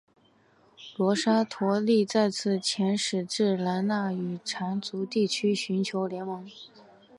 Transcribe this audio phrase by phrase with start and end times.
[0.97, 6.49] 罗娑陀利再次遣使至兰纳与掸族地区寻求联盟。